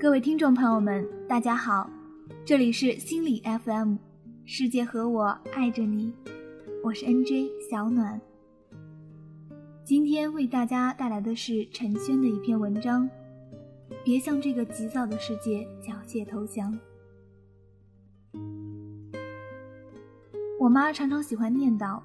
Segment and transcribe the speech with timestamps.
[0.00, 1.90] 各位听众朋友们，大家好，
[2.42, 3.96] 这里是心理 FM，
[4.46, 6.10] 世界和我爱着你，
[6.82, 8.18] 我是 NJ 小暖。
[9.84, 13.06] 今天为大家带来的是陈轩的一篇文章，
[14.02, 16.74] 别向这个急躁的世界缴械投降。
[20.58, 22.00] 我妈常常喜欢念叨：“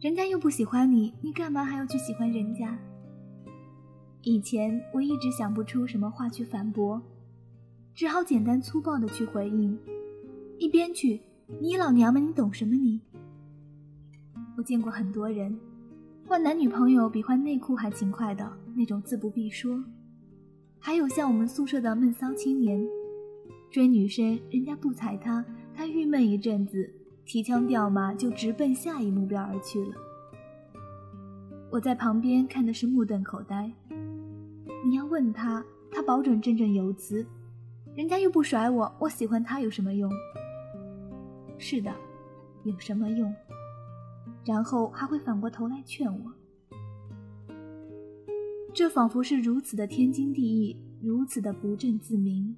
[0.00, 2.78] 人家又不喜欢你，你干嘛还要去喜欢人家？”
[4.28, 7.00] 以前我一直想不出什么话去反驳，
[7.94, 9.78] 只好简单粗暴的去回应
[10.60, 11.22] ：“一边去！
[11.58, 13.00] 你老娘们，你懂什么你？”
[14.58, 15.58] 我见过很多人，
[16.26, 19.82] 换男女朋友比换内裤还勤快的那种自不必说，
[20.78, 22.86] 还有像我们宿舍的闷骚青年，
[23.70, 25.42] 追女生人家不睬他，
[25.74, 26.92] 他郁闷一阵子，
[27.24, 29.94] 提枪掉马就直奔下一目标而去了。
[31.70, 33.72] 我在旁边看的是目瞪口呆。
[34.84, 37.26] 你要问他，他保准振振有词。
[37.94, 40.10] 人家又不甩我，我喜欢他有什么用？
[41.58, 41.92] 是的，
[42.62, 43.34] 有什么用？
[44.44, 46.32] 然后还会反过头来劝我。
[48.72, 52.56] 这仿佛是如此的天经地义，如此的不正自明。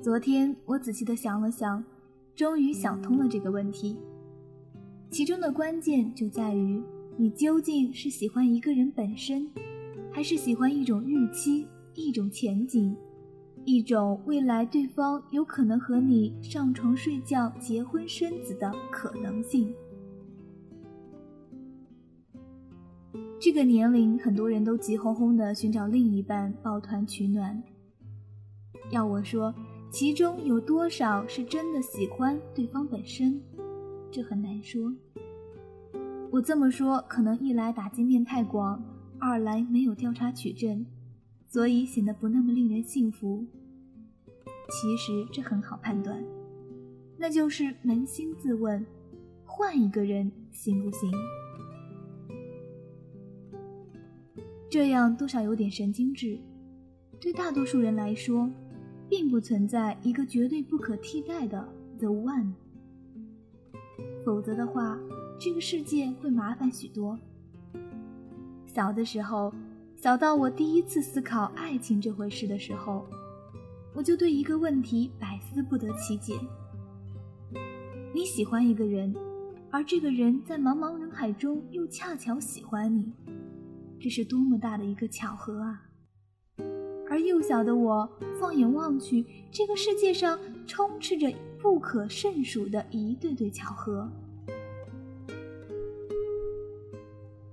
[0.00, 1.84] 昨天我仔细的想了想，
[2.34, 3.96] 终于想通了这个问题。
[5.10, 6.82] 其中的关键就在于。
[7.16, 9.48] 你究竟是喜欢一个人本身，
[10.10, 12.96] 还是喜欢一种预期、一种前景、
[13.64, 19.72] 一种未来对方有可能和你上床睡觉、结婚生子的可能性？
[23.38, 27.62] 这个年龄，很多人都急哄哄地寻找另一半抱团取暖。
[28.90, 29.54] 要我说，
[29.90, 33.40] 其中有多少是真的喜欢对方本身，
[34.10, 34.92] 这很难说。
[36.32, 38.82] 我这么说，可能一来打击面太广，
[39.18, 40.86] 二来没有调查取证，
[41.46, 43.44] 所以显得不那么令人信服。
[44.70, 46.24] 其实这很好判断，
[47.18, 48.82] 那就是扪心自问，
[49.44, 51.12] 换一个人行不行？
[54.70, 56.40] 这样多少有点神经质。
[57.20, 58.48] 对大多数人来说，
[59.06, 61.68] 并不存在一个绝对不可替代的
[61.98, 62.54] the one，
[64.24, 64.98] 否则的话。
[65.44, 67.18] 这个世界会麻烦许多。
[68.64, 69.52] 小的时候，
[69.96, 73.04] 小到我第一次思考爱情这回事的时候，
[73.92, 76.38] 我就对一个问题百思不得其解：
[78.14, 79.12] 你喜欢一个人，
[79.68, 83.12] 而这个人在茫茫人海中又恰巧喜欢你，
[83.98, 85.88] 这是多么大的一个巧合啊！
[87.10, 88.08] 而幼小的我，
[88.38, 90.38] 放眼望去，这个世界上
[90.68, 94.08] 充斥着不可胜数的一对对巧合。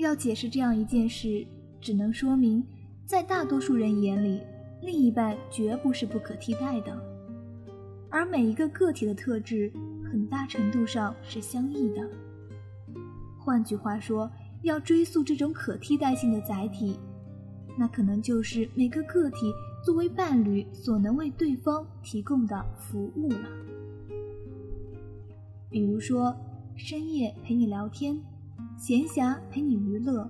[0.00, 1.46] 要解释这样一件事，
[1.80, 2.64] 只能说明，
[3.06, 4.40] 在大多数人眼里，
[4.82, 6.96] 另一半绝不是不可替代的，
[8.08, 9.72] 而每一个个体的特质，
[10.10, 12.08] 很大程度上是相异的。
[13.38, 14.30] 换句话说，
[14.62, 16.98] 要追溯这种可替代性的载体，
[17.78, 19.52] 那可能就是每个个体
[19.84, 23.48] 作为伴侣所能为对方提供的服务了。
[25.70, 26.36] 比如说，
[26.76, 28.20] 深夜陪你聊天。
[28.80, 30.26] 闲暇陪你娱乐，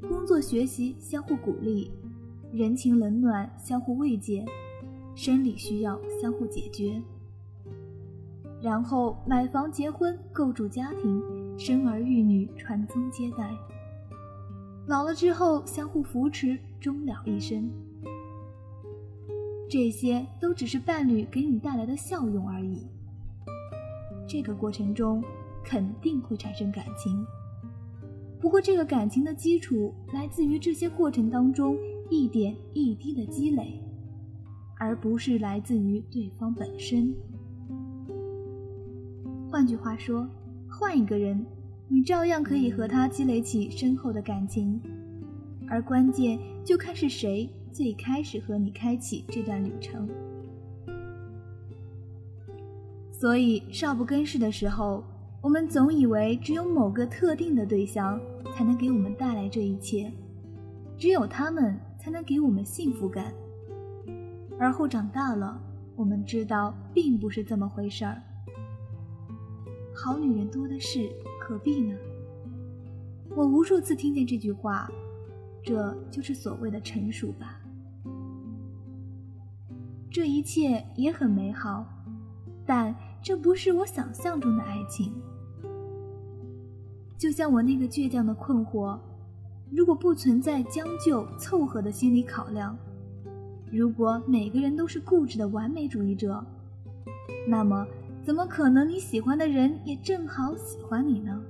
[0.00, 1.92] 工作学习相互鼓励，
[2.52, 4.44] 人情冷暖相互慰藉，
[5.14, 7.00] 生理需要相互解决，
[8.60, 11.22] 然后买房结婚构筑家庭，
[11.56, 13.56] 生儿育女传宗接代，
[14.88, 17.70] 老了之后相互扶持终了一生。
[19.70, 22.88] 这些都只是伴侣给你带来的效用而已。
[24.26, 25.22] 这个过程中
[25.62, 27.24] 肯定会产生感情。
[28.44, 31.78] 不过，这个感情的基础来自于这些过程当中
[32.10, 33.80] 一点一滴的积累，
[34.78, 37.14] 而不是来自于对方本身。
[39.50, 40.28] 换句话说，
[40.68, 41.42] 换一个人，
[41.88, 44.78] 你照样可以和他积累起深厚的感情，
[45.66, 50.06] 而关键就看是谁最开始和你开启这段旅程。
[53.10, 55.02] 所以，少不更事的时候。
[55.40, 58.18] 我们总以为只有某个特定的对象
[58.54, 60.12] 才能给我们带来这一切，
[60.96, 63.34] 只有他们才能给我们幸福感。
[64.58, 65.60] 而后长大了，
[65.96, 68.22] 我们知道并不是这么回事儿。
[69.92, 71.10] 好女人多的是，
[71.40, 71.96] 何必呢？
[73.34, 74.88] 我无数次听见这句话，
[75.60, 77.60] 这就是所谓的成熟吧。
[80.08, 81.84] 这一切也很美好，
[82.64, 85.12] 但这不是我想象中的爱情。
[87.24, 88.98] 就像我那个倔强的困惑，
[89.70, 92.76] 如果不存在将就、凑合的心理考量，
[93.72, 96.44] 如果每个人都是固执的完美主义者，
[97.48, 97.86] 那么
[98.22, 101.40] 怎么可能你喜欢的人也正好喜欢你呢？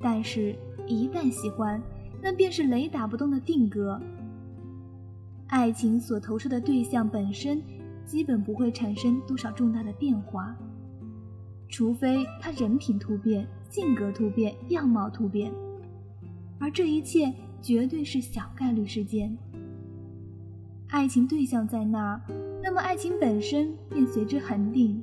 [0.00, 0.56] 但是，
[0.88, 1.80] 一旦喜欢，
[2.20, 4.00] 那便是雷打不动的定格。
[5.46, 7.62] 爱情所投射的对象本身，
[8.04, 10.56] 基本不会产生多少重大的变化，
[11.68, 15.52] 除非他人品突变、性格突变、样貌突变，
[16.58, 19.36] 而这一切绝对是小概率事件。
[20.88, 22.20] 爱情对象在那儿，
[22.62, 25.02] 那么爱情本身便随之恒定。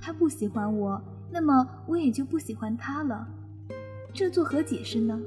[0.00, 1.00] 他不喜欢我，
[1.30, 3.28] 那么我也就不喜欢他了，
[4.14, 5.20] 这作何解释呢？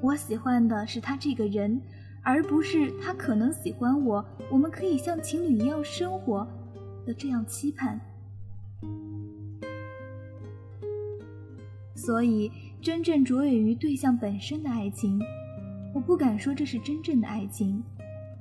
[0.00, 1.80] 我喜欢的是他这个人，
[2.22, 4.24] 而不是他可能喜欢我。
[4.50, 6.46] 我们可以像情侣一样生活
[7.04, 8.00] 的这样期盼。
[11.94, 12.50] 所以，
[12.82, 15.20] 真正着眼于对象本身的爱情，
[15.94, 17.82] 我不敢说这是真正的爱情，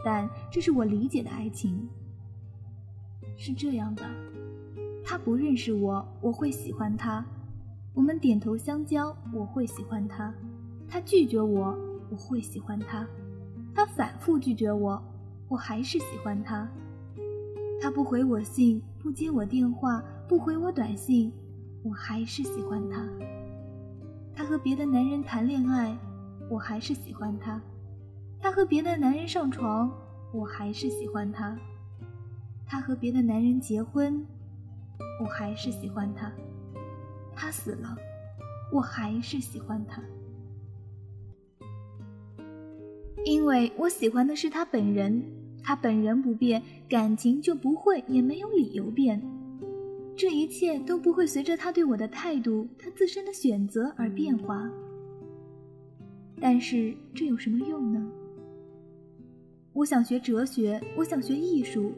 [0.04, 1.88] 但这是我理解的爱情。
[3.38, 4.04] 是这样的，
[5.04, 7.24] 他不认识我，我会喜欢他；
[7.94, 10.34] 我们点头相交，我会喜欢他。
[10.90, 11.78] 他拒绝我，
[12.10, 13.06] 我会喜欢他；
[13.74, 15.02] 他反复拒绝我，
[15.48, 16.68] 我还是喜欢他；
[17.84, 21.30] 他不回我信，不接我电话，不回我短信，
[21.84, 23.02] 我还是喜欢他；
[24.34, 25.94] 他和别的男人谈恋爱，
[26.50, 27.60] 我还是喜欢他；
[28.40, 29.92] 他和别的男人上床，
[30.32, 31.58] 我还是喜欢他；
[32.66, 34.26] 他和别的男人结婚，
[35.20, 36.32] 我还是喜欢他；
[37.36, 37.98] 他死了，
[38.72, 40.02] 我还是喜欢他。
[43.26, 45.22] 因为我喜欢的是他本人，
[45.64, 49.22] 他本人不变，感情就不会也没有理由变。
[50.16, 54.70] 这一切都不会随着他对我的态度、他自身的选择而变化。
[56.40, 58.12] 但是这有什么用呢？
[59.72, 61.94] 我想学哲学，我想学艺术，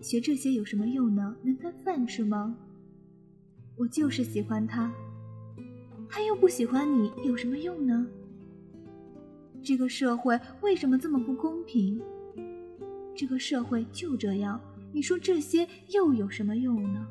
[0.00, 1.36] 学这些有什么用呢？
[1.42, 2.56] 能当饭吃吗？
[3.76, 4.92] 我就是喜欢他，
[6.08, 8.06] 他又不喜欢你，有什么用呢？
[9.62, 12.00] 这个社会为什么这么不公平？
[13.20, 14.58] 这个社会就这样，
[14.94, 17.06] 你说这些又有什么用呢？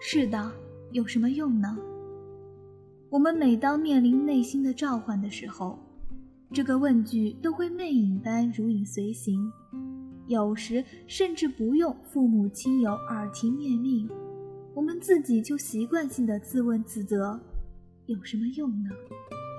[0.00, 0.50] 是的，
[0.92, 1.76] 有什么用呢？
[3.10, 5.78] 我们每当面临内心的召唤的时候，
[6.50, 9.52] 这个问句都会魅影般如影随形，
[10.28, 14.08] 有时甚至不用父母亲友耳提面命，
[14.72, 17.38] 我们自己就习惯性的自问自责：
[18.06, 18.88] 有什么用呢？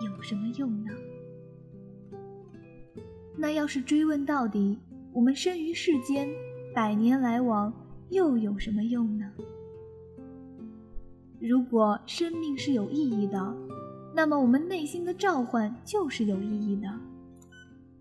[0.03, 0.89] 有什么用呢？
[3.38, 4.80] 那要是追问到底，
[5.13, 6.28] 我们生于世间，
[6.74, 7.72] 百年来往，
[8.10, 9.31] 又有什么用呢？
[11.39, 13.56] 如果生命是有意义的，
[14.16, 16.89] 那么我们内心的召唤就是有意义的。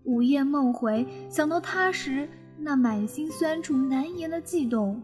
[0.05, 4.99] 午夜梦回，想到他时，那满心酸楚难言的悸动；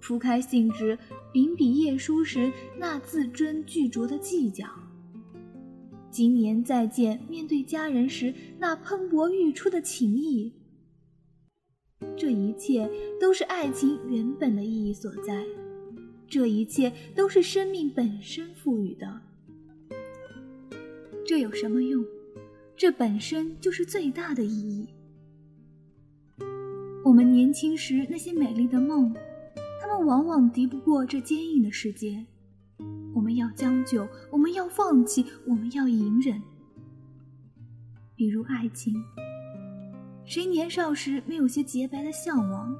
[0.00, 0.96] 铺开信纸，
[1.32, 4.64] 秉笔夜书时，那字斟句酌的计较。
[6.10, 10.52] 今年再见，面对家人时那喷薄欲出的情谊，
[12.16, 12.90] 这一切
[13.20, 15.44] 都是爱情原本的意义所在，
[16.26, 19.20] 这一切都是生命本身赋予的。
[21.26, 22.04] 这有什么用？
[22.74, 24.88] 这本身就是最大的意义。
[27.04, 29.14] 我们年轻时那些美丽的梦，
[29.80, 32.24] 它们往往敌不过这坚硬的世界。
[33.14, 36.40] 我们要将就，我们要放弃，我们要隐忍。
[38.14, 38.94] 比如爱情，
[40.24, 42.74] 谁年少时没有些洁白的向往？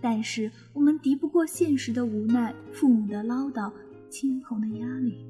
[0.00, 3.72] 但是我们敌不过现实的无奈、父母的唠叨、
[4.10, 5.24] 亲朋的压力，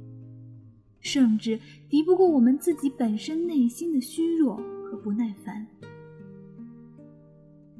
[1.01, 4.57] 甚至敌不过我们自己本身内心的虚弱
[4.91, 5.67] 和不耐烦。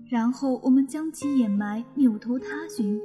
[0.09, 3.01] 然后我们将其掩埋，扭头他寻。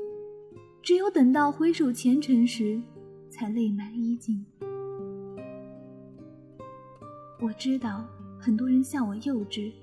[0.87, 2.81] 只有等到回首前尘时，
[3.29, 4.45] 才泪满衣襟。
[7.41, 8.07] 我知道
[8.39, 9.73] 很多人笑我幼稚，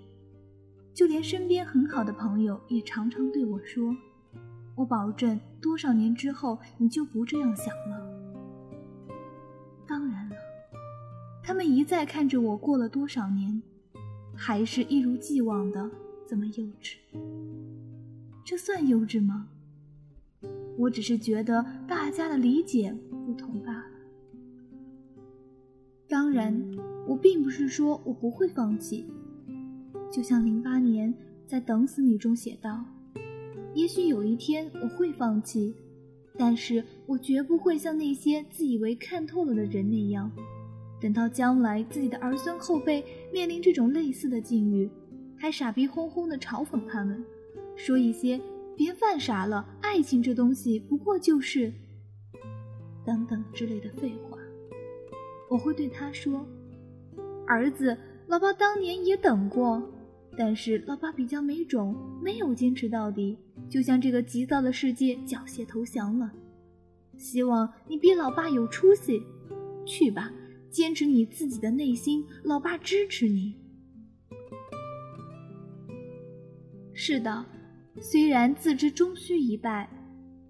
[0.94, 3.94] 就连身边很好的朋友也常常对我说
[4.74, 8.00] ：“我保证多少年之后你就不这样想了。”
[9.86, 10.36] 当然了，
[11.42, 13.62] 他们一再看着我过了多少年，
[14.34, 15.90] 还是一如既往的
[16.26, 16.96] 这么幼稚。
[18.42, 19.50] 这算幼稚吗？
[20.76, 22.94] 我只是觉得大家的理解
[23.26, 23.84] 不同罢了。
[26.08, 26.60] 当然，
[27.08, 29.06] 我并不是说我不会放弃。
[30.10, 31.12] 就像零八年
[31.46, 32.84] 在《等死你》中写道
[33.74, 35.74] ：“也许有一天我会放弃，
[36.38, 40.30] 但是我绝不会像那些自以为看透了的人那样，
[41.00, 44.88] 等到将来自己的儿孙后辈面临这种类似的境遇，
[45.36, 47.24] 还傻逼哄哄地嘲讽他们，
[47.74, 48.40] 说一些
[48.76, 51.72] “别犯傻了，爱情这东西不过就是”
[53.04, 54.38] 等等之类的废话。
[55.50, 56.46] 我会对他说
[57.46, 59.82] ：“儿子，老爸当年也等过，
[60.36, 63.38] 但是老爸比较没种，没有坚持到底。”
[63.70, 66.30] 就向这个急躁的世界缴械投降了。
[67.16, 69.22] 希望你比老爸有出息，
[69.86, 70.32] 去吧，
[70.70, 73.54] 坚持你自己的内心，老爸支持你。
[76.92, 77.46] 是的，
[78.00, 79.88] 虽然自知终须一败，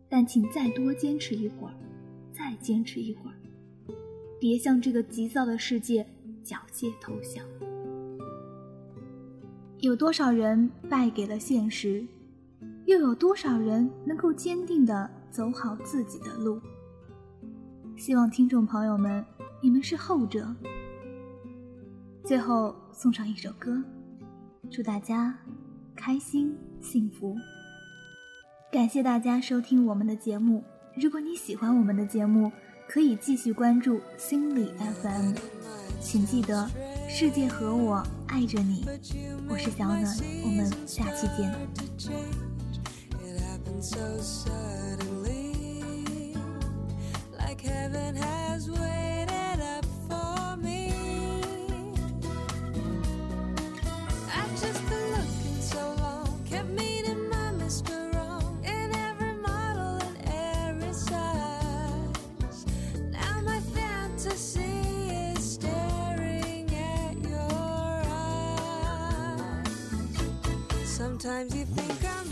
[0.08, 1.74] 但请再多坚持一会儿，
[2.32, 3.36] 再坚持一会儿，
[4.40, 6.06] 别向这个急躁的世界
[6.42, 7.44] 缴械投降。
[9.80, 12.06] 有多少人败给了现实？
[12.86, 16.60] 又有多少人能够坚定地走好自己的路？
[17.96, 19.24] 希望听众朋友们，
[19.62, 20.54] 你们是后者。
[22.24, 23.82] 最后送上一首歌，
[24.70, 25.38] 祝大家
[25.94, 27.34] 开心幸福。
[28.70, 30.62] 感谢大家收听我们的节目。
[30.94, 32.52] 如果你喜欢我们的节目，
[32.86, 34.72] 可以继续关注心理
[35.02, 35.32] FM。
[36.00, 36.68] 请记得，
[37.08, 38.84] 世界和我爱着你。
[39.48, 40.04] 我是小暖，
[40.44, 41.50] 我们下期见。
[71.24, 72.23] Sometimes you think I'm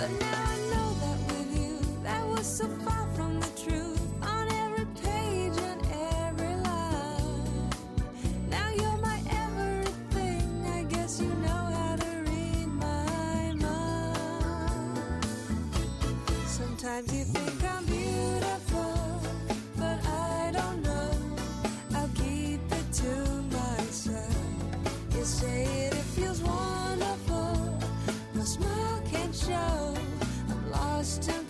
[0.00, 0.49] Listen.
[31.20, 31.49] distant